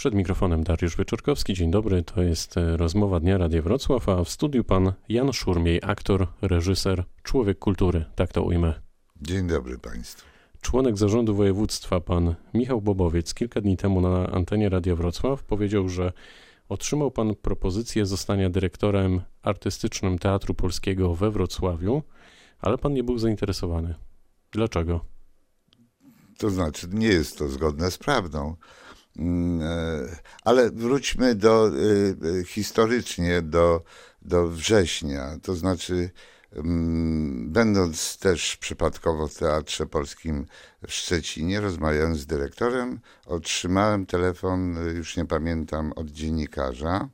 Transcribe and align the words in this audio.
Przed 0.00 0.14
mikrofonem 0.14 0.64
Dariusz 0.64 0.96
Wieczorkowski. 0.96 1.54
Dzień 1.54 1.70
dobry, 1.70 2.02
to 2.02 2.22
jest 2.22 2.56
e, 2.56 2.76
rozmowa 2.76 3.20
Dnia 3.20 3.38
Radia 3.38 3.62
Wrocław, 3.62 4.08
a 4.08 4.24
w 4.24 4.28
studiu 4.28 4.64
pan 4.64 4.92
Jan 5.08 5.32
Szurmiej, 5.32 5.80
aktor, 5.82 6.26
reżyser, 6.42 7.04
człowiek 7.22 7.58
kultury, 7.58 8.04
tak 8.14 8.32
to 8.32 8.42
ujmę. 8.42 8.74
Dzień 9.22 9.46
dobry 9.46 9.78
Państwu. 9.78 10.26
Członek 10.60 10.98
zarządu 10.98 11.34
województwa, 11.34 12.00
pan 12.00 12.34
Michał 12.54 12.82
Bobowiec, 12.82 13.34
kilka 13.34 13.60
dni 13.60 13.76
temu 13.76 14.00
na 14.00 14.26
antenie 14.26 14.68
Radia 14.68 14.96
Wrocław 14.96 15.44
powiedział, 15.44 15.88
że 15.88 16.12
otrzymał 16.68 17.10
pan 17.10 17.34
propozycję 17.34 18.06
zostania 18.06 18.50
dyrektorem 18.50 19.20
artystycznym 19.42 20.18
Teatru 20.18 20.54
Polskiego 20.54 21.14
we 21.14 21.30
Wrocławiu, 21.30 22.02
ale 22.60 22.78
pan 22.78 22.92
nie 22.92 23.04
był 23.04 23.18
zainteresowany. 23.18 23.94
Dlaczego? 24.52 25.04
To 26.38 26.50
znaczy, 26.50 26.88
nie 26.92 27.08
jest 27.08 27.38
to 27.38 27.48
zgodne 27.48 27.90
z 27.90 27.98
prawdą. 27.98 28.56
Mm, 29.16 29.62
e, 29.62 30.16
ale 30.44 30.70
wróćmy 30.70 31.34
do 31.34 31.68
e, 31.68 31.70
e, 32.40 32.44
historycznie 32.44 33.42
do, 33.42 33.82
do 34.22 34.48
września. 34.48 35.36
To 35.42 35.54
znaczy, 35.54 36.10
mm, 36.52 37.52
będąc 37.52 38.18
też 38.18 38.56
przypadkowo 38.56 39.28
w 39.28 39.34
Teatrze 39.34 39.86
Polskim 39.86 40.46
w 40.86 40.92
Szczecinie, 40.92 41.60
rozmawiając 41.60 42.18
z 42.18 42.26
dyrektorem, 42.26 43.00
otrzymałem 43.26 44.06
telefon, 44.06 44.76
już 44.96 45.16
nie 45.16 45.24
pamiętam, 45.24 45.92
od 45.96 46.10
dziennikarza 46.10 47.08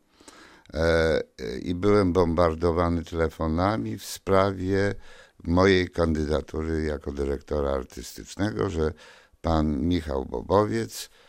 i 1.63 1.75
byłem 1.75 2.13
bombardowany 2.13 3.05
telefonami 3.05 3.99
w 3.99 4.05
sprawie 4.05 4.95
mojej 5.45 5.91
kandydatury 5.91 6.83
jako 6.83 7.13
dyrektora 7.13 7.71
artystycznego, 7.71 8.71
że 8.71 8.93
pan 9.41 9.81
Michał 9.81 10.25
Bobowiec 10.25 11.05
e, 11.05 11.26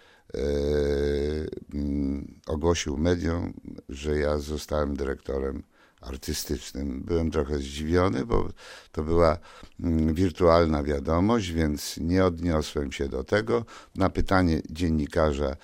ogłosił 2.48 2.98
mediom, 2.98 3.54
że 3.90 4.18
ja 4.18 4.38
zostałem 4.38 4.95
dyrektorem 4.95 5.63
artystycznym. 6.02 7.04
Byłem 7.05 7.32
trochę 7.32 7.57
zdziwiony, 7.57 8.26
bo 8.26 8.49
to 8.91 9.04
była 9.04 9.37
mm, 9.79 10.13
wirtualna 10.13 10.84
wiadomość, 10.84 11.52
więc 11.52 11.98
nie 11.98 12.26
odniosłem 12.26 12.91
się 12.91 13.10
do 13.10 13.24
tego. 13.24 13.65
Na 13.96 14.10
pytanie 14.10 14.62
dziennikarza, 14.70 15.55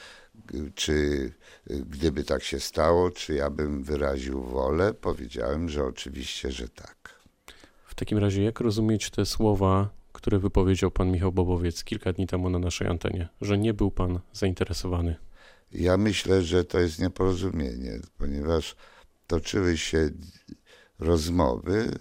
czy 0.75 1.31
gdyby 1.69 2.23
tak 2.23 2.43
się 2.43 2.59
stało, 2.59 3.11
czy 3.11 3.33
ja 3.33 3.49
bym 3.49 3.83
wyraził 3.83 4.43
wolę, 4.43 4.93
powiedziałem, 4.93 5.69
że 5.69 5.83
oczywiście, 5.83 6.51
że 6.51 6.69
tak. 6.69 7.13
W 7.85 7.95
takim 7.95 8.17
razie, 8.17 8.43
jak 8.43 8.59
rozumieć 8.59 9.09
te 9.09 9.25
słowa, 9.25 9.89
które 10.14 10.39
wypowiedział 10.39 10.92
pan 10.92 11.11
Michał 11.11 11.31
Bobowiec 11.31 11.83
kilka 11.83 12.14
dni 12.14 12.28
temu 12.28 12.50
na 12.50 12.59
naszej 12.59 12.88
antenie, 12.88 13.30
że 13.42 13.58
nie 13.58 13.73
był 13.73 13.92
pan 13.92 14.19
zainteresowany? 14.33 15.16
Ja 15.72 15.97
myślę, 15.97 16.42
że 16.42 16.64
to 16.64 16.80
jest 16.80 17.00
nieporozumienie, 17.00 18.00
ponieważ 18.17 18.75
toczyły 19.28 19.78
się 19.78 20.09
rozmowy. 21.00 21.91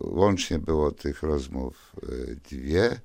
Łącznie 0.00 0.58
było 0.58 0.92
tych 0.92 1.22
rozmów 1.22 1.96
y, 2.02 2.36
dwie. 2.50 3.00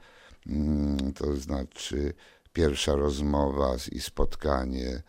Mm, 0.47 1.13
to 1.13 1.35
znaczy, 1.35 2.13
pierwsza 2.53 2.95
rozmowa 2.95 3.75
i 3.91 3.99
spotkanie 3.99 5.03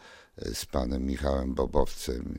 y, 0.47 0.55
z 0.55 0.67
panem 0.67 1.07
Michałem 1.07 1.55
Bobowcem 1.55 2.39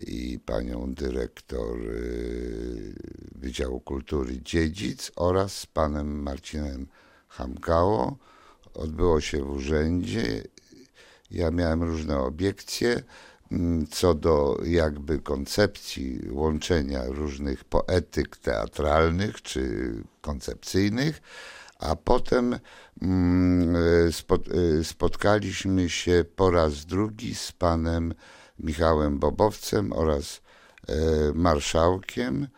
i 0.00 0.38
panią 0.46 0.94
dyrektor 0.94 1.80
y, 1.80 2.94
Wydziału 3.34 3.80
Kultury 3.80 4.42
Dziedzic 4.42 5.12
oraz 5.16 5.58
z 5.58 5.66
panem 5.66 6.22
Marcinem 6.22 6.86
Hamkało. 7.28 8.16
Odbyło 8.74 9.20
się 9.20 9.44
w 9.44 9.50
urzędzie. 9.50 10.42
Ja 11.30 11.50
miałem 11.50 11.82
różne 11.82 12.18
obiekcje 12.18 13.02
mm, 13.52 13.86
co 13.86 14.14
do 14.14 14.58
jakby 14.64 15.18
koncepcji 15.18 16.20
łączenia 16.30 17.04
różnych 17.06 17.64
poetyk 17.64 18.36
teatralnych 18.36 19.42
czy 19.42 19.92
koncepcyjnych, 20.20 21.22
a 21.78 21.96
potem 21.96 22.58
mm, 23.02 23.76
y, 23.76 24.84
spotkaliśmy 24.84 25.90
się 25.90 26.24
po 26.36 26.50
raz 26.50 26.84
drugi 26.86 27.34
z 27.34 27.52
panem 27.52 28.14
Michałem 28.58 29.18
Bobowcem 29.18 29.92
oraz 29.92 30.40
e, 30.88 30.94
marszałkiem 31.34 32.48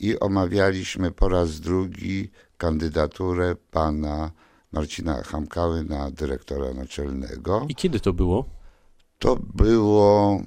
i 0.00 0.20
omawialiśmy 0.20 1.10
po 1.10 1.28
raz 1.28 1.60
drugi 1.60 2.30
kandydaturę 2.58 3.56
pana 3.70 4.30
Marcina 4.72 5.22
Hamkały 5.22 5.84
na 5.84 6.10
dyrektora 6.10 6.74
naczelnego. 6.74 7.66
I 7.68 7.74
kiedy 7.74 8.00
to 8.00 8.12
było? 8.12 8.44
To 9.18 9.36
było, 9.54 10.40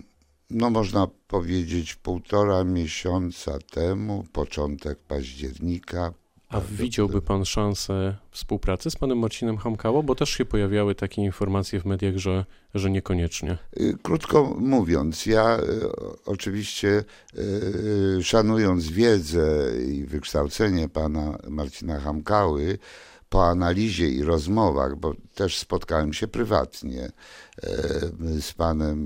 no 0.49 0.69
można 0.69 1.07
powiedzieć, 1.27 1.95
półtora 1.95 2.63
miesiąca 2.63 3.59
temu, 3.71 4.25
początek 4.33 4.99
października, 4.99 6.13
a 6.49 6.61
widziałby 6.61 7.21
pan 7.21 7.45
szansę 7.45 8.15
współpracy 8.31 8.91
z 8.91 8.95
panem 8.95 9.19
Marcinem 9.19 9.57
Hamkało? 9.57 10.03
Bo 10.03 10.15
też 10.15 10.29
się 10.29 10.45
pojawiały 10.45 10.95
takie 10.95 11.21
informacje 11.21 11.79
w 11.79 11.85
mediach, 11.85 12.17
że, 12.17 12.45
że 12.73 12.91
niekoniecznie. 12.91 13.57
Y, 13.79 13.97
krótko 14.03 14.55
mówiąc, 14.59 15.25
ja 15.25 15.57
y, 15.59 15.63
oczywiście 16.25 17.03
y, 17.37 18.23
szanując 18.23 18.87
wiedzę 18.87 19.71
i 19.87 20.05
wykształcenie 20.05 20.89
pana 20.89 21.37
Marcina 21.47 21.99
Hamkały, 21.99 22.77
po 23.29 23.47
analizie 23.47 24.09
i 24.09 24.23
rozmowach, 24.23 24.95
bo 24.95 25.13
też 25.35 25.57
spotkałem 25.57 26.13
się 26.13 26.27
prywatnie 26.27 27.11
z 28.41 28.53
panem 28.53 29.05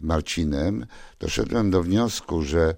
Marcinem, 0.00 0.86
doszedłem 1.20 1.70
do 1.70 1.82
wniosku, 1.82 2.42
że 2.42 2.74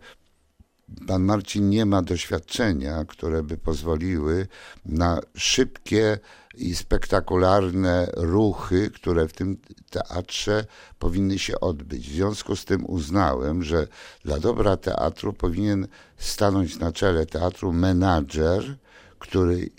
pan 1.06 1.22
Marcin 1.22 1.68
nie 1.68 1.86
ma 1.86 2.02
doświadczenia, 2.02 3.04
które 3.04 3.42
by 3.42 3.58
pozwoliły 3.58 4.46
na 4.84 5.20
szybkie 5.34 6.18
i 6.54 6.74
spektakularne 6.74 8.10
ruchy, 8.16 8.90
które 8.90 9.28
w 9.28 9.32
tym 9.32 9.56
teatrze 9.90 10.64
powinny 10.98 11.38
się 11.38 11.60
odbyć. 11.60 12.08
W 12.08 12.14
związku 12.14 12.56
z 12.56 12.64
tym 12.64 12.86
uznałem, 12.86 13.62
że 13.62 13.86
dla 14.24 14.38
dobra 14.38 14.76
teatru 14.76 15.32
powinien 15.32 15.88
stanąć 16.16 16.78
na 16.78 16.92
czele 16.92 17.26
teatru 17.26 17.72
menadżer, 17.72 18.76
który 19.18 19.70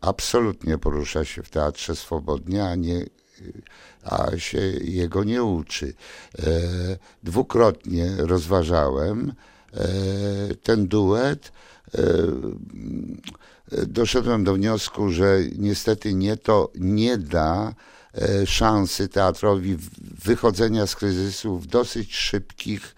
absolutnie 0.00 0.78
porusza 0.78 1.24
się 1.24 1.42
w 1.42 1.50
teatrze 1.50 1.96
swobodnie, 1.96 2.64
a 2.64 2.74
nie 2.74 3.06
a 4.04 4.38
się 4.38 4.58
jego 4.80 5.24
nie 5.24 5.44
uczy. 5.44 5.94
E, 6.38 6.42
dwukrotnie 7.22 8.10
rozważałem, 8.18 9.32
ten 10.62 10.88
duet, 10.88 11.52
e, 11.94 12.02
doszedłem 13.86 14.44
do 14.44 14.54
wniosku, 14.54 15.10
że 15.10 15.38
niestety 15.58 16.14
nie 16.14 16.36
to 16.36 16.70
nie 16.74 17.18
da 17.18 17.74
e, 18.14 18.46
szansy 18.46 19.08
teatrowi 19.08 19.76
wychodzenia 20.24 20.86
z 20.86 20.96
kryzysu 20.96 21.58
w 21.58 21.66
dosyć 21.66 22.14
szybkich, 22.14 22.94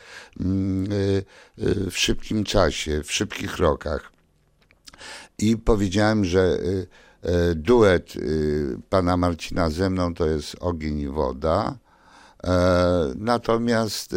w 1.90 1.92
szybkim 1.92 2.44
czasie, 2.44 3.02
w 3.02 3.12
szybkich 3.12 3.56
rokach. 3.56 4.12
I 5.38 5.56
powiedziałem, 5.56 6.24
że 6.24 6.58
duet 7.54 8.14
pana 8.88 9.16
Marcina 9.16 9.70
ze 9.70 9.90
mną 9.90 10.14
to 10.14 10.26
jest 10.26 10.56
ogień 10.60 10.98
i 10.98 11.08
woda. 11.08 11.78
Natomiast 13.16 14.14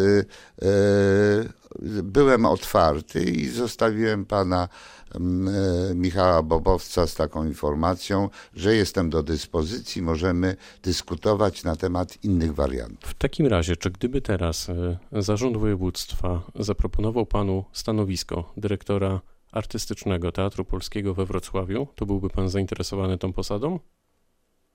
byłem 2.03 2.45
otwarty 2.45 3.23
i 3.23 3.47
zostawiłem 3.47 4.25
pana 4.25 4.69
mm, 5.15 5.55
e, 5.91 5.95
Michała 5.95 6.43
Bobowca 6.43 7.07
z 7.07 7.15
taką 7.15 7.45
informacją, 7.45 8.29
że 8.55 8.75
jestem 8.75 9.09
do 9.09 9.23
dyspozycji, 9.23 10.01
możemy 10.01 10.55
dyskutować 10.83 11.63
na 11.63 11.75
temat 11.75 12.23
innych 12.23 12.55
wariantów. 12.55 13.09
W 13.11 13.13
takim 13.13 13.47
razie, 13.47 13.75
czy 13.75 13.91
gdyby 13.91 14.21
teraz 14.21 14.69
e, 14.69 14.97
zarząd 15.11 15.57
województwa 15.57 16.41
zaproponował 16.55 17.25
panu 17.25 17.65
stanowisko 17.73 18.53
dyrektora 18.57 19.21
artystycznego 19.51 20.31
Teatru 20.31 20.65
Polskiego 20.65 21.13
we 21.13 21.25
Wrocławiu, 21.25 21.87
to 21.95 22.05
byłby 22.05 22.29
pan 22.29 22.49
zainteresowany 22.49 23.17
tą 23.17 23.33
posadą? 23.33 23.79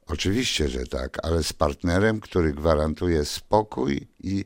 Oczywiście, 0.07 0.69
że 0.69 0.87
tak, 0.87 1.19
ale 1.23 1.43
z 1.43 1.53
partnerem, 1.53 2.21
który 2.21 2.53
gwarantuje 2.53 3.25
spokój 3.25 4.09
i 4.21 4.45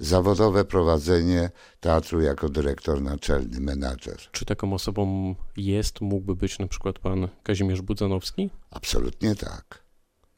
zawodowe 0.00 0.64
prowadzenie 0.64 1.50
teatru 1.80 2.20
jako 2.20 2.48
dyrektor 2.48 3.02
naczelny, 3.02 3.60
menadżer. 3.60 4.18
Czy 4.32 4.44
taką 4.44 4.72
osobą 4.72 5.34
jest, 5.56 6.00
mógłby 6.00 6.34
być 6.34 6.58
na 6.58 6.66
przykład 6.66 6.98
pan 6.98 7.28
Kazimierz 7.42 7.82
Budzanowski? 7.82 8.50
Absolutnie 8.70 9.34
tak. 9.34 9.88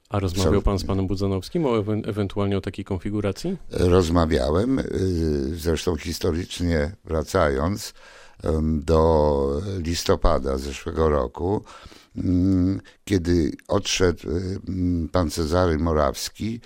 A 0.08 0.18
rozmawiał 0.18 0.46
Absolutnie. 0.46 0.64
pan 0.64 0.78
z 0.78 0.84
panem 0.84 1.06
Budzanowskim 1.06 1.66
o 1.66 1.78
ewe 1.78 1.92
ewentualnie 1.92 2.58
o 2.58 2.60
takiej 2.60 2.84
konfiguracji? 2.84 3.56
Rozmawiałem, 3.70 4.78
y, 4.78 4.84
zresztą 5.56 5.96
historycznie 5.96 6.92
wracając 7.04 7.94
do 8.72 9.62
listopada 9.78 10.58
zeszłego 10.58 11.08
roku, 11.08 11.64
kiedy 13.04 13.52
odszedł 13.68 14.28
pan 15.12 15.30
Cezary 15.30 15.78
Morawski, 15.78 16.60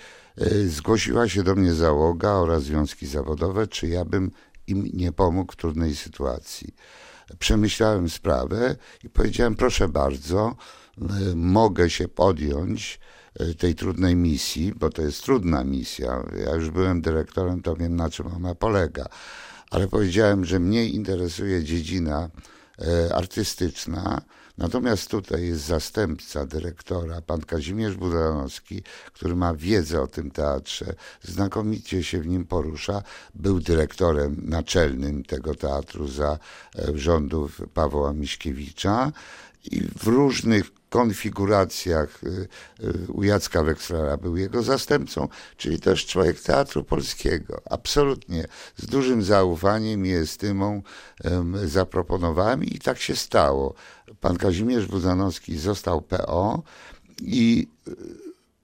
zgłosiła 0.67 1.29
się 1.29 1.43
do 1.43 1.55
mnie 1.55 1.73
załoga 1.73 2.29
oraz 2.29 2.63
związki 2.63 3.07
zawodowe, 3.07 3.67
czy 3.67 3.87
ja 3.87 4.05
bym 4.05 4.31
im 4.67 4.89
nie 4.93 5.11
pomógł 5.11 5.53
w 5.53 5.55
trudnej 5.55 5.95
sytuacji. 5.95 6.75
Przemyślałem 7.39 8.09
sprawę 8.09 8.75
i 9.03 9.09
powiedziałem, 9.09 9.55
proszę 9.55 9.89
bardzo, 9.89 10.55
y, 11.31 11.35
mogę 11.35 11.89
się 11.89 12.07
podjąć 12.07 12.99
y, 13.41 13.55
tej 13.55 13.75
trudnej 13.75 14.15
misji, 14.15 14.73
bo 14.75 14.89
to 14.89 15.01
jest 15.01 15.23
trudna 15.23 15.63
misja. 15.63 16.23
Ja 16.45 16.55
już 16.55 16.69
byłem 16.69 17.01
dyrektorem, 17.01 17.61
to 17.61 17.75
wiem 17.75 17.95
na 17.95 18.09
czym 18.09 18.27
ona 18.27 18.55
polega. 18.55 19.05
Ale 19.71 19.87
powiedziałem, 19.87 20.45
że 20.45 20.59
mnie 20.59 20.89
interesuje 20.89 21.63
dziedzina 21.63 22.29
artystyczna, 23.13 24.21
Natomiast 24.57 25.09
tutaj 25.09 25.47
jest 25.47 25.65
zastępca 25.65 26.45
dyrektora, 26.45 27.21
pan 27.21 27.41
Kazimierz 27.41 27.95
Budanowski, 27.95 28.83
który 29.13 29.35
ma 29.35 29.53
wiedzę 29.53 30.01
o 30.01 30.07
tym 30.07 30.31
teatrze, 30.31 30.95
znakomicie 31.23 32.03
się 32.03 32.21
w 32.21 32.27
nim 32.27 32.45
porusza. 32.45 33.03
Był 33.35 33.59
dyrektorem 33.59 34.41
naczelnym 34.43 35.23
tego 35.23 35.55
teatru 35.55 36.07
za 36.07 36.39
e, 36.75 36.97
rządów 36.97 37.61
Pawła 37.73 38.13
Miśkiewicza 38.13 39.11
i 39.63 39.81
w 39.81 40.07
różnych 40.07 40.71
konfiguracjach 40.95 42.23
y, 42.23 42.47
y, 42.83 43.11
u 43.11 43.23
Jacka 43.23 43.63
Wekslera 43.63 44.17
był 44.17 44.37
jego 44.37 44.63
zastępcą, 44.63 45.27
czyli 45.57 45.79
też 45.79 46.05
człowiek 46.05 46.39
teatru 46.41 46.83
polskiego. 46.83 47.61
Absolutnie 47.69 48.47
z 48.77 48.85
dużym 48.85 49.23
zaufaniem 49.23 50.05
i 50.05 50.11
estymą 50.11 50.81
zaproponowałem 51.65 52.63
i 52.63 52.79
tak 52.79 52.99
się 52.99 53.15
stało. 53.15 53.73
Pan 54.21 54.37
Kazimierz 54.37 54.85
Budzanowski 54.85 55.57
został 55.57 56.01
PO 56.01 56.63
i 57.21 57.67
y, 57.87 57.95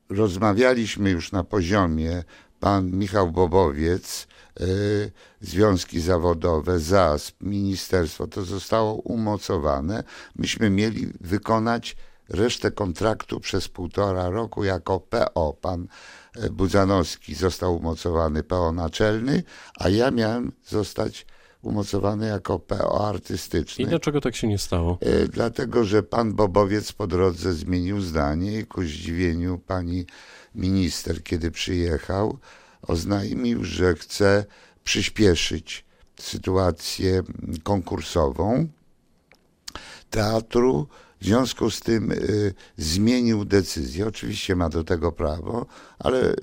rozmawialiśmy 0.09 1.09
już 1.09 1.31
na 1.31 1.43
poziomie 1.43 2.23
pan 2.59 2.91
Michał 2.91 3.31
Bobowiec, 3.31 4.27
związki 5.41 5.99
zawodowe, 5.99 6.79
ZASP, 6.79 7.35
ministerstwo, 7.41 8.27
to 8.27 8.43
zostało 8.43 8.93
umocowane. 8.93 10.03
Myśmy 10.35 10.69
mieli 10.69 11.07
wykonać 11.21 11.95
resztę 12.31 12.71
kontraktu 12.71 13.39
przez 13.39 13.67
półtora 13.67 14.29
roku 14.29 14.63
jako 14.63 14.99
PO. 14.99 15.53
Pan 15.61 15.87
y, 16.37 16.49
Budzanowski 16.49 17.35
został 17.35 17.75
umocowany 17.75 18.43
PO 18.43 18.71
naczelny, 18.71 19.43
a 19.79 19.89
ja 19.89 20.11
miałem 20.11 20.51
zostać 20.67 21.25
umocowany 21.61 22.27
jako 22.27 22.59
PO 22.59 23.07
artystyczny. 23.07 23.83
I 23.83 23.87
dlaczego 23.87 24.21
tak 24.21 24.35
się 24.35 24.47
nie 24.47 24.57
stało? 24.57 24.97
Y, 25.03 25.27
dlatego, 25.27 25.83
że 25.83 26.03
pan 26.03 26.33
Bobowiec 26.33 26.91
po 26.91 27.07
drodze 27.07 27.53
zmienił 27.53 28.01
zdanie 28.01 28.59
i 28.59 28.65
ku 28.65 28.83
zdziwieniu 28.83 29.57
pani 29.57 30.05
minister, 30.55 31.23
kiedy 31.23 31.51
przyjechał, 31.51 32.37
oznajmił, 32.81 33.63
że 33.63 33.93
chce 33.93 34.45
przyspieszyć 34.83 35.85
sytuację 36.19 37.23
konkursową 37.63 38.67
teatru. 40.09 40.87
W 41.21 41.25
związku 41.25 41.71
z 41.71 41.79
tym 41.79 42.11
y, 42.11 42.53
zmienił 42.77 43.45
decyzję. 43.45 44.07
Oczywiście 44.07 44.55
ma 44.55 44.69
do 44.69 44.83
tego 44.83 45.11
prawo, 45.11 45.65
ale 45.99 46.31
y, 46.31 46.35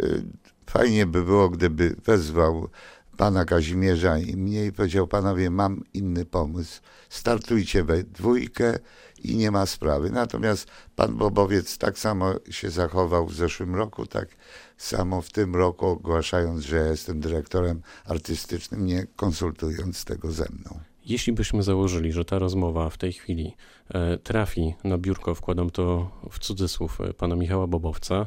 fajnie 0.66 1.06
by 1.06 1.24
było, 1.24 1.48
gdyby 1.48 1.96
wezwał 2.04 2.68
pana 3.16 3.44
Kazimierza 3.44 4.18
i 4.18 4.36
mnie 4.36 4.66
i 4.66 4.72
powiedział, 4.72 5.06
panowie, 5.06 5.50
mam 5.50 5.84
inny 5.94 6.24
pomysł. 6.24 6.80
Startujcie 7.08 7.84
we 7.84 8.02
dwójkę 8.02 8.78
i 9.24 9.36
nie 9.36 9.50
ma 9.50 9.66
sprawy. 9.66 10.10
Natomiast 10.10 10.66
pan 10.96 11.16
Bobowiec 11.16 11.78
tak 11.78 11.98
samo 11.98 12.34
się 12.50 12.70
zachował 12.70 13.26
w 13.26 13.34
zeszłym 13.34 13.74
roku, 13.74 14.06
tak 14.06 14.28
samo 14.76 15.22
w 15.22 15.30
tym 15.30 15.56
roku, 15.56 15.86
ogłaszając, 15.86 16.64
że 16.64 16.76
jestem 16.76 17.20
dyrektorem 17.20 17.82
artystycznym, 18.04 18.86
nie 18.86 19.06
konsultując 19.16 20.04
tego 20.04 20.32
ze 20.32 20.44
mną. 20.44 20.80
Jeśli 21.08 21.32
byśmy 21.32 21.62
założyli, 21.62 22.12
że 22.12 22.24
ta 22.24 22.38
rozmowa 22.38 22.90
w 22.90 22.98
tej 22.98 23.12
chwili 23.12 23.54
e, 23.88 24.18
trafi 24.18 24.74
na 24.84 24.98
biurko, 24.98 25.34
wkładam 25.34 25.70
to 25.70 26.10
w 26.30 26.38
cudzysłów 26.38 27.00
e, 27.00 27.14
pana 27.14 27.36
Michała 27.36 27.66
Bobowca, 27.66 28.26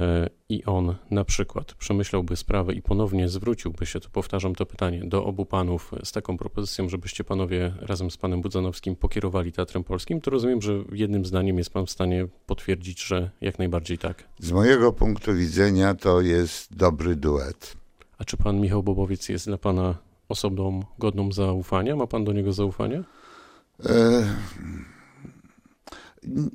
E, 0.00 0.28
i 0.48 0.64
on 0.64 0.94
na 1.10 1.24
przykład 1.24 1.74
przemyślałby 1.74 2.36
sprawę 2.36 2.74
i 2.74 2.82
ponownie 2.82 3.28
zwróciłby 3.28 3.86
się, 3.86 4.00
to 4.00 4.08
powtarzam 4.08 4.54
to 4.54 4.66
pytanie, 4.66 5.02
do 5.04 5.24
obu 5.24 5.46
panów 5.46 5.90
z 6.04 6.12
taką 6.12 6.36
propozycją, 6.36 6.88
żebyście 6.88 7.24
panowie 7.24 7.74
razem 7.80 8.10
z 8.10 8.16
panem 8.16 8.40
Budzanowskim 8.40 8.96
pokierowali 8.96 9.52
Teatrem 9.52 9.84
Polskim, 9.84 10.20
to 10.20 10.30
rozumiem, 10.30 10.62
że 10.62 10.84
jednym 10.92 11.24
zdaniem 11.24 11.58
jest 11.58 11.70
pan 11.70 11.86
w 11.86 11.90
stanie 11.90 12.26
potwierdzić, 12.46 13.02
że 13.02 13.30
jak 13.40 13.58
najbardziej 13.58 13.98
tak. 13.98 14.24
Z 14.38 14.52
mojego 14.52 14.92
punktu 14.92 15.34
widzenia 15.34 15.94
to 15.94 16.20
jest 16.20 16.76
dobry 16.76 17.16
duet. 17.16 17.76
A 18.18 18.24
czy 18.24 18.36
pan 18.36 18.60
Michał 18.60 18.82
Bobowiec 18.82 19.28
jest 19.28 19.46
dla 19.46 19.58
pana 19.58 19.98
osobą 20.30 20.84
godną 20.98 21.32
zaufania? 21.32 21.96
Ma 21.96 22.06
pan 22.06 22.24
do 22.24 22.32
niego 22.32 22.52
zaufanie? 22.52 23.02
E 23.86 24.24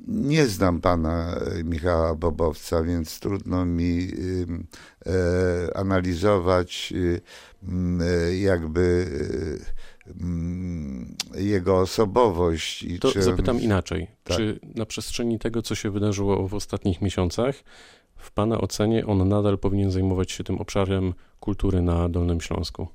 nie 0.08 0.46
znam 0.46 0.80
pana 0.80 1.36
e, 1.36 1.64
Michała 1.64 2.14
Bobowca, 2.14 2.82
więc 2.82 3.20
trudno 3.20 3.64
mi 3.66 4.08
e, 5.06 5.76
analizować 5.76 6.92
y, 6.96 7.20
e, 8.00 8.36
jakby 8.36 9.06
jego 11.34 11.78
osobowość. 11.78 12.82
I 12.82 12.98
to 12.98 13.22
zapytam 13.22 13.60
inaczej. 13.60 14.06
Tak. 14.24 14.36
Czy 14.36 14.60
na 14.74 14.86
przestrzeni 14.86 15.38
tego, 15.38 15.62
co 15.62 15.74
się 15.74 15.90
wydarzyło 15.90 16.48
w 16.48 16.54
ostatnich 16.54 17.02
miesiącach, 17.02 17.54
w 18.16 18.32
Pana 18.32 18.58
ocenie 18.58 19.06
on 19.06 19.28
nadal 19.28 19.58
powinien 19.58 19.90
zajmować 19.90 20.32
się 20.32 20.44
tym 20.44 20.58
obszarem 20.58 21.14
kultury 21.40 21.82
na 21.82 22.08
Dolnym 22.08 22.40
Śląsku? 22.40 22.88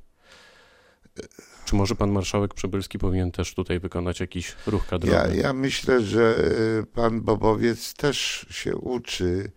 Czy 1.65 1.75
może 1.75 1.95
pan 1.95 2.11
marszałek 2.11 2.53
Przybylski 2.53 2.99
powinien 2.99 3.31
też 3.31 3.53
tutaj 3.53 3.79
wykonać 3.79 4.19
jakiś 4.19 4.55
ruch 4.67 4.87
kadrowy? 4.87 5.15
Ja, 5.15 5.27
ja 5.27 5.53
myślę, 5.53 6.01
że 6.01 6.35
e, 6.79 6.83
pan 6.85 7.21
Bobowiec 7.21 7.93
też 7.93 8.45
się 8.49 8.75
uczy 8.75 9.51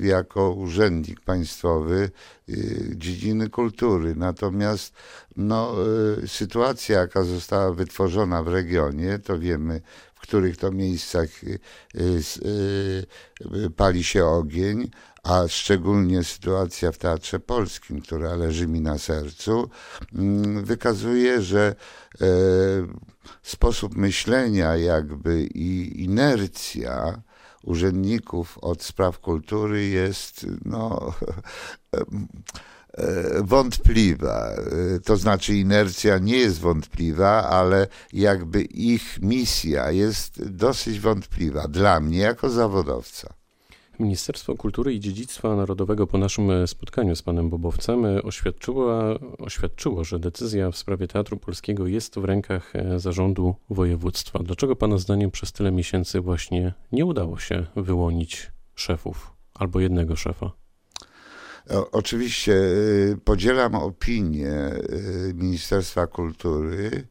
jako 0.00 0.50
urzędnik 0.50 1.20
państwowy 1.20 2.10
e, 2.48 2.52
dziedziny 2.96 3.48
kultury. 3.48 4.14
Natomiast 4.16 4.94
no, 5.36 5.74
sytuacja, 6.26 7.00
jaka 7.00 7.24
została 7.24 7.72
wytworzona 7.72 8.42
w 8.42 8.48
regionie, 8.48 9.18
to 9.18 9.38
wiemy, 9.38 9.80
w 10.14 10.20
których 10.20 10.56
to 10.56 10.70
miejscach 10.70 11.28
pali 13.76 14.04
się 14.04 14.26
ogień, 14.26 14.90
a 15.22 15.48
szczególnie 15.48 16.24
sytuacja 16.24 16.92
w 16.92 16.98
Teatrze 16.98 17.40
Polskim, 17.40 18.00
która 18.00 18.36
leży 18.36 18.68
mi 18.68 18.80
na 18.80 18.98
sercu, 18.98 19.70
mm, 20.14 20.64
wykazuje, 20.64 21.42
że 21.42 21.74
sposób 23.42 23.96
myślenia 23.96 24.76
jakby 24.76 25.44
i 25.44 26.02
inercja 26.04 27.22
urzędników 27.64 28.58
od 28.58 28.82
spraw 28.82 29.18
kultury 29.18 29.86
jest 29.86 30.46
no, 30.64 31.14
wątpliwa. 33.40 34.50
To 35.04 35.16
znaczy 35.16 35.54
inercja 35.54 36.18
nie 36.18 36.36
jest 36.36 36.60
wątpliwa, 36.60 37.48
ale 37.48 37.86
jakby 38.12 38.62
ich 38.62 39.18
misja 39.22 39.90
jest 39.90 40.48
dosyć 40.48 41.00
wątpliwa 41.00 41.68
dla 41.68 42.00
mnie 42.00 42.18
jako 42.18 42.50
zawodowca. 42.50 43.41
Ministerstwo 44.02 44.54
Kultury 44.54 44.94
i 44.94 45.00
Dziedzictwa 45.00 45.56
Narodowego 45.56 46.06
po 46.06 46.18
naszym 46.18 46.50
e, 46.50 46.66
spotkaniu 46.66 47.16
z 47.16 47.22
panem 47.22 47.50
Bobowcem 47.50 48.04
e, 48.04 48.22
oświadczyło, 48.22 49.18
oświadczyło, 49.38 50.04
że 50.04 50.18
decyzja 50.18 50.70
w 50.70 50.76
sprawie 50.76 51.08
Teatru 51.08 51.36
Polskiego 51.36 51.86
jest 51.86 52.18
w 52.18 52.24
rękach 52.24 52.76
e, 52.76 52.98
zarządu 52.98 53.54
województwa. 53.70 54.38
Dlaczego 54.38 54.76
pana 54.76 54.98
zdaniem 54.98 55.30
przez 55.30 55.52
tyle 55.52 55.72
miesięcy 55.72 56.20
właśnie 56.20 56.74
nie 56.92 57.06
udało 57.06 57.38
się 57.38 57.66
wyłonić 57.76 58.52
szefów 58.74 59.32
albo 59.54 59.80
jednego 59.80 60.16
szefa? 60.16 60.52
Oczywiście 61.92 62.54
podzielam 63.24 63.74
opinię 63.74 64.70
Ministerstwa 65.34 66.06
Kultury, 66.06 67.06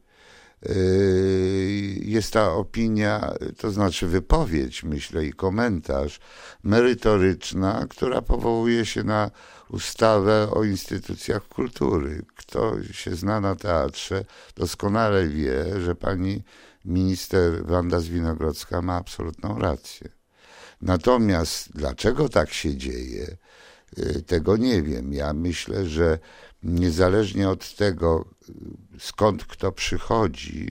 jest 2.00 2.32
ta 2.32 2.52
opinia, 2.52 3.34
to 3.58 3.70
znaczy 3.70 4.06
wypowiedź, 4.06 4.82
myślę, 4.82 5.24
i 5.26 5.32
komentarz 5.32 6.20
merytoryczna, 6.62 7.86
która 7.90 8.22
powołuje 8.22 8.86
się 8.86 9.04
na 9.04 9.30
ustawę 9.68 10.50
o 10.50 10.64
instytucjach 10.64 11.48
kultury. 11.48 12.22
Kto 12.36 12.82
się 12.92 13.14
zna 13.14 13.40
na 13.40 13.56
teatrze, 13.56 14.24
doskonale 14.56 15.28
wie, 15.28 15.80
że 15.80 15.94
pani 15.94 16.42
minister 16.84 17.66
Wanda 17.66 18.00
Zwinogrodzka 18.00 18.82
ma 18.82 18.96
absolutną 18.96 19.58
rację. 19.58 20.08
Natomiast 20.82 21.72
dlaczego 21.74 22.28
tak 22.28 22.52
się 22.52 22.76
dzieje, 22.76 23.20
yy, 23.20 23.36
tego 24.26 24.56
nie 24.56 24.82
wiem. 24.82 25.12
Ja 25.12 25.32
myślę, 25.32 25.86
że 25.86 26.18
niezależnie 26.62 27.48
od 27.48 27.74
tego, 27.76 28.24
skąd 28.98 29.44
kto 29.44 29.72
przychodzi, 29.72 30.70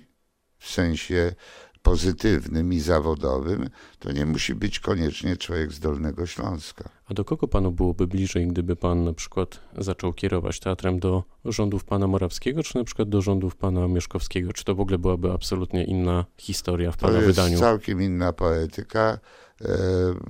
w 0.58 0.70
sensie 0.70 1.34
pozytywnym 1.82 2.74
i 2.74 2.80
zawodowym, 2.80 3.70
to 4.00 4.12
nie 4.12 4.26
musi 4.26 4.56
być 4.56 4.80
koniecznie 4.80 5.38
człowiek 5.38 5.72
z 5.72 5.80
Dolnego 5.80 6.26
Śląska. 6.26 6.90
A 7.06 7.14
do 7.14 7.26
kogo 7.26 7.48
panu 7.48 7.72
byłoby 7.72 8.08
bliżej, 8.08 8.48
gdyby 8.48 8.76
pan 8.76 9.04
na 9.04 9.14
przykład 9.14 9.60
zaczął 9.78 10.14
kierować 10.14 10.60
teatrem 10.60 11.00
do 11.00 11.24
rządów 11.46 11.84
pana 11.84 12.08
Morawskiego, 12.08 12.64
czy 12.64 12.78
na 12.78 12.84
przykład 12.84 13.10
do 13.10 13.22
rządów 13.22 13.56
pana 13.56 13.88
Mieszkowskiego? 13.88 14.54
Czy 14.54 14.64
to 14.64 14.76
w 14.76 14.80
ogóle 14.80 14.98
byłaby 14.98 15.32
absolutnie 15.32 15.84
inna 15.84 16.26
historia 16.38 16.92
w 16.92 16.98
pana 16.98 17.14
to 17.14 17.22
jest 17.22 17.28
wydaniu? 17.28 17.60
całkiem 17.60 18.02
inna 18.02 18.34
poetyka. 18.34 19.20
E, 19.66 19.78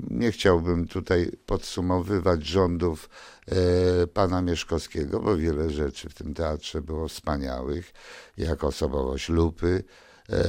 nie 0.09 0.31
chciałbym 0.31 0.87
tutaj 0.87 1.31
podsumowywać 1.45 2.45
rządów 2.45 3.09
e, 3.47 4.07
pana 4.07 4.41
Mieszkowskiego, 4.41 5.19
bo 5.19 5.37
wiele 5.37 5.69
rzeczy 5.69 6.09
w 6.09 6.13
tym 6.13 6.33
teatrze 6.33 6.81
było 6.81 7.07
wspaniałych, 7.07 7.93
jak 8.37 8.63
osobowość 8.63 9.29
Lupy, 9.29 9.83
e, 10.29 10.43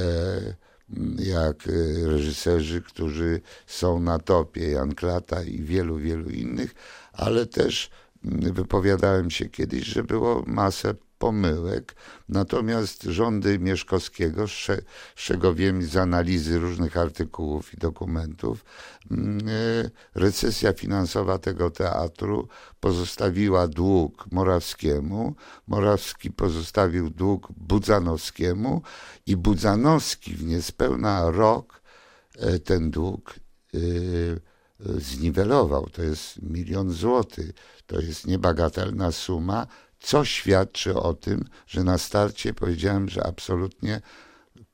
jak 1.19 1.57
reżyserzy, 2.05 2.83
którzy 2.83 3.41
są 3.67 4.01
na 4.01 4.19
topie, 4.19 4.71
Jan 4.71 4.95
Klata 4.95 5.43
i 5.43 5.63
wielu, 5.63 5.97
wielu 5.97 6.31
innych, 6.31 6.75
ale 7.13 7.47
też 7.47 7.91
wypowiadałem 8.25 9.31
się 9.31 9.49
kiedyś, 9.49 9.85
że 9.85 10.05
było 10.05 10.43
masę 10.47 10.95
pomyłek. 11.23 11.95
Natomiast 12.29 13.03
rządy 13.03 13.59
Mieszkowskiego, 13.59 14.49
z 14.49 14.67
czego 15.15 15.55
wiem 15.55 15.83
z 15.83 15.97
analizy 15.97 16.59
różnych 16.59 16.97
artykułów 16.97 17.75
i 17.75 17.77
dokumentów, 17.77 18.65
mm, 19.11 19.39
e, 19.49 19.91
recesja 20.15 20.73
finansowa 20.73 21.39
tego 21.39 21.71
teatru 21.71 22.49
pozostawiła 22.81 23.69
dług 23.69 24.27
Morawskiemu, 24.33 25.35
Morawski 25.67 26.31
pozostawił 26.31 27.11
dług 27.11 27.49
Budzanowskiemu 27.57 28.83
i 29.27 29.37
Budzanowski 29.37 30.35
w 30.35 30.45
niespełna 30.45 31.31
rok 31.31 31.83
e, 32.39 32.59
ten 32.59 32.91
dług 32.91 33.35
e, 33.75 33.79
zniwelował. 35.01 35.87
To 35.89 36.03
jest 36.03 36.43
milion 36.43 36.91
złotych. 36.91 37.53
To 37.87 38.01
jest 38.01 38.27
niebagatelna 38.27 39.13
suma, 39.13 39.67
co 40.03 40.25
świadczy 40.25 40.95
o 40.95 41.15
tym, 41.15 41.45
że 41.67 41.85
na 41.85 41.99
starcie 41.99 42.55
powiedziałem, 42.55 43.09
że 43.09 43.27
absolutnie 43.27 44.01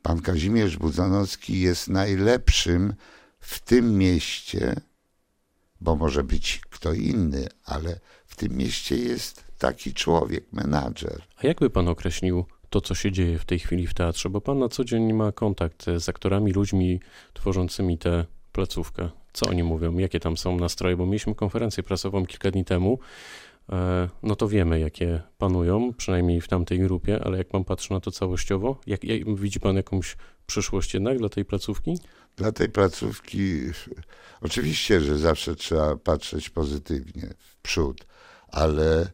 pan 0.02 0.20
Kazimierz 0.22 0.76
Budzanowski 0.76 1.60
jest 1.60 1.88
najlepszym 1.88 2.94
w 3.40 3.60
tym 3.60 3.98
mieście, 3.98 4.80
bo 5.80 5.96
może 5.96 6.24
być 6.24 6.60
kto 6.70 6.92
inny, 6.92 7.48
ale 7.64 8.00
w 8.26 8.36
tym 8.36 8.56
mieście 8.56 8.96
jest 8.96 9.44
taki 9.58 9.94
człowiek, 9.94 10.52
menadżer. 10.52 11.22
A 11.36 11.46
jakby 11.46 11.70
pan 11.70 11.88
określił 11.88 12.46
to, 12.70 12.80
co 12.80 12.94
się 12.94 13.12
dzieje 13.12 13.38
w 13.38 13.44
tej 13.44 13.58
chwili 13.58 13.86
w 13.86 13.94
teatrze? 13.94 14.30
Bo 14.30 14.40
pan 14.40 14.58
na 14.58 14.68
co 14.68 14.84
dzień 14.84 15.12
ma 15.12 15.32
kontakt 15.32 15.86
z 15.98 16.08
aktorami, 16.08 16.52
ludźmi 16.52 17.00
tworzącymi 17.34 17.98
tę 17.98 18.24
placówkę. 18.52 19.10
Co 19.32 19.50
oni 19.50 19.62
mówią? 19.62 19.98
Jakie 19.98 20.20
tam 20.20 20.36
są 20.36 20.56
nastroje? 20.56 20.96
Bo 20.96 21.06
mieliśmy 21.06 21.34
konferencję 21.34 21.82
prasową 21.82 22.26
kilka 22.26 22.50
dni 22.50 22.64
temu 22.64 22.98
no 24.22 24.36
to 24.36 24.48
wiemy, 24.48 24.80
jakie 24.80 25.22
panują, 25.38 25.92
przynajmniej 25.96 26.40
w 26.40 26.48
tamtej 26.48 26.78
grupie, 26.78 27.24
ale 27.24 27.38
jak 27.38 27.48
pan 27.48 27.64
patrzy 27.64 27.92
na 27.92 28.00
to 28.00 28.10
całościowo, 28.10 28.80
jak, 28.86 29.04
jak, 29.04 29.36
widzi 29.36 29.60
pan 29.60 29.76
jakąś 29.76 30.16
przyszłość 30.46 30.94
jednak 30.94 31.18
dla 31.18 31.28
tej 31.28 31.44
placówki? 31.44 31.98
Dla 32.36 32.52
tej 32.52 32.68
placówki 32.68 33.60
oczywiście, 34.40 35.00
że 35.00 35.18
zawsze 35.18 35.56
trzeba 35.56 35.96
patrzeć 35.96 36.50
pozytywnie 36.50 37.34
w 37.38 37.56
przód, 37.56 38.06
ale 38.48 39.00
e, 39.02 39.08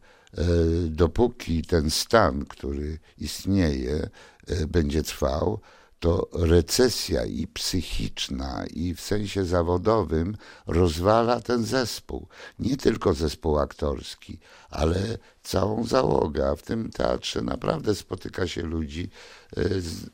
dopóki 0.89 1.63
ten 1.63 1.91
stan, 1.91 2.45
który 2.45 2.99
istnieje, 3.19 4.09
e, 4.47 4.67
będzie 4.67 5.03
trwał, 5.03 5.61
to 6.05 6.29
recesja 6.33 7.25
i 7.25 7.47
psychiczna, 7.47 8.65
i 8.67 8.95
w 8.95 9.01
sensie 9.01 9.45
zawodowym 9.45 10.37
rozwala 10.67 11.41
ten 11.41 11.65
zespół. 11.65 12.29
Nie 12.59 12.77
tylko 12.77 13.15
zespół 13.15 13.59
aktorski, 13.59 14.39
ale 14.71 15.19
całą 15.43 15.85
załogę. 15.85 16.57
W 16.57 16.63
tym 16.63 16.91
teatrze 16.91 17.43
naprawdę 17.43 17.95
spotyka 17.95 18.47
się 18.47 18.63
ludzi 18.63 19.11
e, 19.57 19.63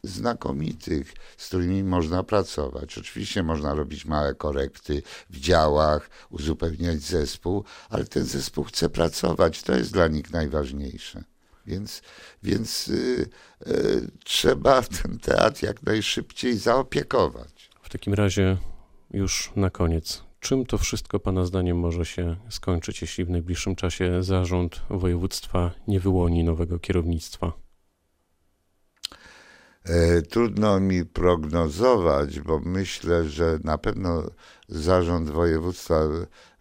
znakomitych, 0.03 1.13
z 1.37 1.47
którymi 1.47 1.85
można 1.85 2.23
pracować. 2.23 2.99
Oczywiście 2.99 3.43
można 3.43 3.75
robić 3.75 4.05
małe 4.05 4.35
korekty 4.35 5.03
w 5.31 5.37
działach, 5.37 6.11
uzupełniać 6.31 7.01
zespół, 7.01 7.65
ale 7.89 8.05
ten 8.05 8.25
zespół 8.25 8.65
chce 8.65 8.89
pracować. 8.89 9.63
To 9.63 9.75
jest 9.75 9.93
dla 9.93 10.09
nich 10.09 10.31
najważniejsze. 10.31 11.25
Więc, 11.71 12.03
więc 12.43 12.89
y, 12.89 13.29
y, 13.67 14.11
trzeba 14.25 14.83
ten 14.83 15.19
teatr 15.19 15.65
jak 15.65 15.83
najszybciej 15.83 16.59
zaopiekować. 16.59 17.71
W 17.83 17.89
takim 17.89 18.15
razie 18.15 18.57
już 19.11 19.53
na 19.57 19.71
koniec. 19.71 20.23
Czym 20.41 20.67
to 20.67 20.79
wszystko 20.79 21.21
Pana 21.21 21.45
zdaniem 21.45 21.79
może 21.79 22.05
się 22.05 22.37
skończyć, 22.49 23.03
jeśli 23.03 23.25
w 23.25 23.31
najbliższym 23.31 23.77
czasie 23.77 24.23
zarząd 24.23 24.83
województwa 24.91 25.71
nie 25.89 26.00
wyłoni 26.00 26.45
nowego 26.45 26.79
kierownictwa? 26.79 27.53
E, 29.85 30.23
trudno 30.23 30.81
mi 30.81 31.05
prognozować, 31.05 32.41
bo 32.41 32.61
myślę, 32.61 33.25
że 33.29 33.59
na 33.65 33.79
pewno 33.79 34.23
zarząd 34.69 35.31
województwa 35.31 36.00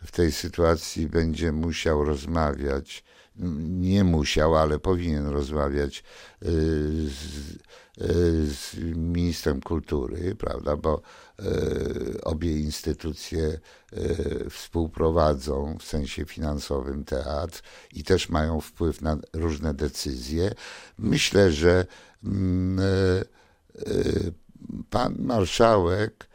w 0.06 0.12
tej 0.12 0.32
sytuacji 0.32 1.08
będzie 1.08 1.52
musiał 1.52 2.06
rozmawiać 2.06 3.04
nie 3.80 4.04
musiał, 4.04 4.56
ale 4.56 4.80
powinien 4.80 5.28
rozmawiać 5.28 6.04
y, 6.44 6.46
z, 7.10 7.56
y, 8.02 8.54
z 8.54 8.76
ministrem 8.96 9.62
kultury, 9.62 10.36
prawda, 10.36 10.78
bo 10.78 11.02
y, 11.40 12.22
obie 12.24 12.60
instytucje 12.60 13.60
współprowadzą 14.50 15.78
w 15.80 15.84
sensie 15.84 16.26
finansowym 16.26 17.06
teatr 17.06 17.62
i 17.94 18.04
też 18.04 18.30
mają 18.30 18.62
wpływ 18.62 19.02
na 19.02 19.18
różne 19.34 19.74
decyzje. 19.74 20.52
Myślę, 20.98 21.52
że 21.52 21.86
mm, 22.24 22.80
pan 24.90 25.16
marszałek 25.20 26.29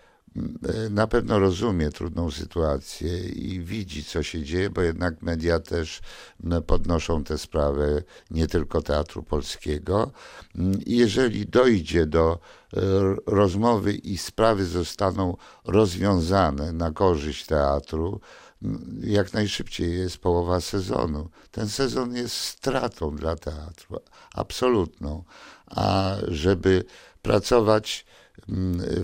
na 0.91 1.07
pewno 1.07 1.39
rozumie 1.39 1.91
trudną 1.91 2.31
sytuację 2.31 3.19
i 3.29 3.61
widzi, 3.61 4.05
co 4.05 4.23
się 4.23 4.43
dzieje, 4.43 4.71
bo 4.71 4.83
jednak 4.83 5.23
media 5.23 5.61
też 5.61 6.01
podnoszą 6.67 7.25
tę 7.25 7.39
sprawę 7.39 8.03
nie 8.31 8.47
tylko 8.47 8.83
Teatru 8.83 9.23
Polskiego. 9.23 10.11
I 10.87 10.97
jeżeli 10.97 11.47
dojdzie 11.47 12.07
do 12.07 12.39
e, 12.39 12.81
rozmowy 13.27 13.93
i 13.93 14.19
sprawy 14.19 14.65
zostaną 14.65 15.37
rozwiązane 15.65 16.73
na 16.73 16.91
korzyść 16.91 17.47
teatru, 17.47 18.21
jak 19.01 19.33
najszybciej 19.33 19.99
jest 19.99 20.19
połowa 20.19 20.61
sezonu. 20.61 21.31
Ten 21.51 21.69
sezon 21.69 22.17
jest 22.17 22.37
stratą 22.37 23.17
dla 23.17 23.37
teatru, 23.37 24.01
absolutną. 24.35 25.25
A 25.67 26.17
żeby 26.29 26.85
pracować 27.23 28.07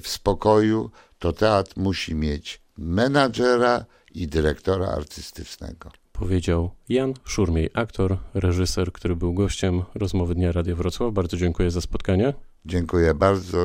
w 0.02 0.08
spokoju, 0.08 0.90
to 1.18 1.32
teatr 1.32 1.72
musi 1.76 2.14
mieć 2.14 2.60
menadżera 2.78 3.84
i 4.14 4.26
dyrektora 4.28 4.86
artystycznego. 4.86 5.90
Powiedział 6.12 6.70
Jan 6.88 7.14
Szurmiej, 7.24 7.70
aktor, 7.74 8.18
reżyser, 8.34 8.92
który 8.92 9.16
był 9.16 9.34
gościem 9.34 9.82
rozmowy 9.94 10.34
Dnia 10.34 10.52
Radia 10.52 10.74
Wrocław. 10.74 11.12
Bardzo 11.12 11.36
dziękuję 11.36 11.70
za 11.70 11.80
spotkanie. 11.80 12.34
Dziękuję 12.64 13.14
bardzo 13.14 13.58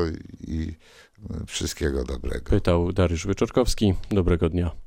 i 0.48 0.74
wszystkiego 1.48 2.04
dobrego. 2.04 2.50
Pytał 2.50 2.92
Dariusz 2.94 3.28
Wyczorkowski. 3.28 3.94
Dobrego 4.10 4.50
dnia. 4.50 4.85